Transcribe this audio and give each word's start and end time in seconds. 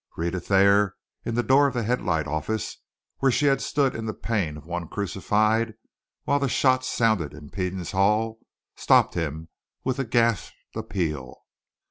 Rhetta 0.17 0.39
Thayer, 0.39 0.95
in 1.25 1.35
the 1.35 1.43
door 1.43 1.67
of 1.67 1.75
the 1.75 1.83
Headlight 1.83 2.25
office, 2.25 2.77
where 3.19 3.31
she 3.31 3.45
had 3.45 3.61
stood 3.61 3.93
in 3.93 4.07
the 4.07 4.15
pain 4.15 4.57
of 4.57 4.65
one 4.65 4.87
crucified 4.87 5.75
while 6.23 6.39
the 6.39 6.49
shots 6.49 6.87
sounded 6.87 7.35
in 7.35 7.51
Peden's 7.51 7.91
hall, 7.91 8.39
stopped 8.75 9.13
him 9.13 9.49
with 9.83 9.99
a 9.99 10.03
gasped 10.03 10.55
appeal. 10.75 11.43